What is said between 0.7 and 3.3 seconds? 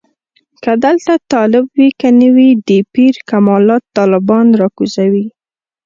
دلته طالب وي که نه وي د پیر